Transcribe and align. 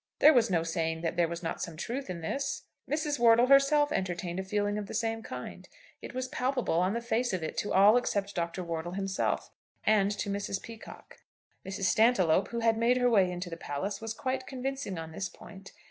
There 0.17 0.33
was 0.33 0.49
no 0.49 0.63
saying 0.63 1.01
that 1.01 1.15
there 1.15 1.27
was 1.27 1.43
not 1.43 1.61
some 1.61 1.77
truth 1.77 2.09
in 2.09 2.21
this? 2.21 2.63
Mrs. 2.89 3.19
Wortle 3.19 3.45
herself 3.49 3.91
entertained 3.91 4.39
a 4.39 4.43
feeling 4.43 4.79
of 4.79 4.87
the 4.87 4.95
same 4.95 5.21
kind. 5.21 5.69
It 6.01 6.15
was 6.15 6.27
palpable, 6.27 6.79
on 6.79 6.93
the 6.93 7.01
face 7.01 7.33
of 7.33 7.43
it, 7.43 7.55
to 7.57 7.71
all 7.71 7.95
except 7.97 8.33
Dr. 8.33 8.63
Wortle 8.63 8.93
himself, 8.93 9.51
and 9.83 10.09
to 10.17 10.27
Mrs. 10.31 10.59
Peacocke. 10.59 11.17
Mrs. 11.63 11.83
Stantiloup, 11.83 12.47
who 12.47 12.61
had 12.61 12.79
made 12.79 12.97
her 12.97 13.11
way 13.11 13.31
into 13.31 13.51
the 13.51 13.57
palace, 13.57 14.01
was 14.01 14.15
quite 14.15 14.47
convincing 14.47 14.97
on 14.97 15.11
this 15.11 15.29
point. 15.29 15.71